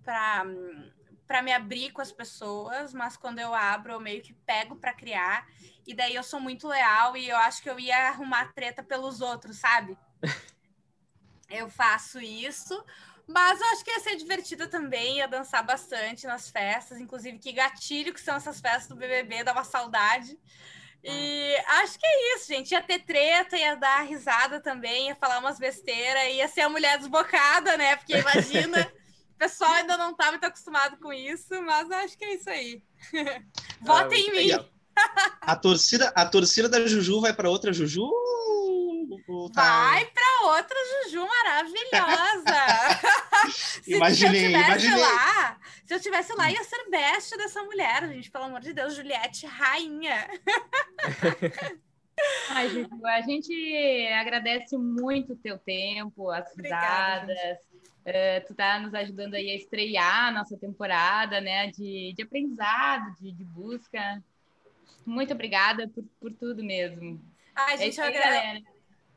[1.28, 4.94] para me abrir com as pessoas, mas quando eu abro, eu meio que pego para
[4.94, 5.48] criar.
[5.86, 9.22] E daí eu sou muito leal e eu acho que eu ia arrumar treta pelos
[9.22, 9.98] outros, sabe?
[11.50, 12.84] eu faço isso.
[13.28, 17.52] Mas eu acho que ia ser divertida também, ia dançar bastante nas festas, inclusive que
[17.52, 20.38] gatilho que são essas festas do BBB, dá uma saudade.
[21.08, 22.72] E acho que é isso, gente.
[22.72, 26.98] Ia ter treta, ia dar risada também, ia falar umas besteiras, ia ser a mulher
[26.98, 27.96] desbocada, né?
[27.96, 28.92] Porque imagina,
[29.36, 32.82] o pessoal ainda não tá muito acostumado com isso, mas acho que é isso aí.
[33.82, 34.48] Votem ah, em mim.
[34.48, 34.66] Legal.
[35.42, 38.10] A torcida, a torcida da Juju vai para outra Juju?
[39.54, 39.90] Tá...
[39.92, 42.56] Vai para outra Juju maravilhosa.
[43.84, 45.02] se, imaginei, eu imaginei.
[45.02, 48.32] lá, se eu tivesse lá, ia ser best dessa mulher, gente.
[48.32, 50.28] Pelo amor de Deus, Juliette, rainha.
[52.50, 52.68] Ai,
[53.04, 57.60] a gente agradece muito o teu tempo, as Obrigada, risadas.
[58.06, 61.68] Uh, tu tá nos ajudando aí a estrear a nossa temporada, né?
[61.72, 64.24] De, de aprendizado, de, de busca.
[65.06, 67.22] Muito obrigada por, por tudo mesmo.
[67.56, 68.62] Ai, gente, é eu, agra...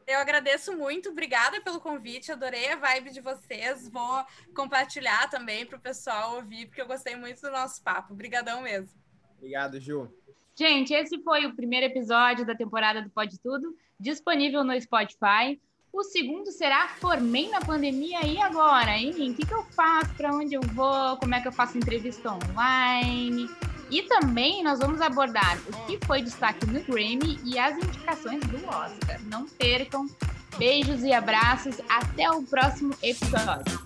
[0.08, 1.10] eu agradeço muito.
[1.10, 2.32] Obrigada pelo convite.
[2.32, 3.88] Adorei a vibe de vocês.
[3.88, 8.14] Vou compartilhar também para o pessoal ouvir, porque eu gostei muito do nosso papo.
[8.14, 8.98] Obrigadão mesmo.
[9.36, 10.10] Obrigado, Ju.
[10.56, 15.60] Gente, esse foi o primeiro episódio da temporada do Pode Tudo, disponível no Spotify.
[15.92, 19.10] O segundo será Formei na Pandemia e agora, hein?
[19.10, 20.12] O que, que eu faço?
[20.14, 21.16] Para onde eu vou?
[21.18, 23.48] Como é que eu faço entrevista online?
[23.90, 28.56] E também nós vamos abordar o que foi destaque no Grammy e as indicações do
[28.66, 29.20] Oscar.
[29.24, 30.06] Não percam.
[30.58, 31.76] Beijos e abraços.
[31.88, 33.78] Até o próximo episódio.